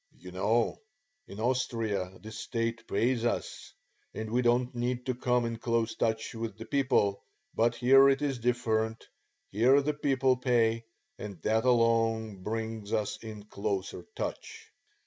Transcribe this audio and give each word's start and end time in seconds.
"You 0.17 0.31
know 0.31 0.81
in 1.27 1.39
Austria 1.39 2.11
the 2.23 2.31
State 2.31 2.87
pays 2.87 3.23
us, 3.23 3.71
and 4.15 4.31
we 4.31 4.41
don't 4.41 4.73
need 4.73 5.05
to 5.05 5.13
come 5.13 5.45
in 5.45 5.57
close 5.59 5.93
touch 5.93 6.33
with 6.33 6.57
the 6.57 6.65
people, 6.65 7.23
but 7.53 7.75
here 7.75 8.09
it 8.09 8.23
is 8.23 8.39
different; 8.39 9.05
here 9.51 9.79
the 9.79 9.93
people 9.93 10.37
pay, 10.37 10.85
and 11.19 11.39
that 11.43 11.65
alone 11.65 12.41
brings 12.41 12.93
us 12.93 13.17
in 13.17 13.43
closer 13.43 14.03
touch." 14.15 14.71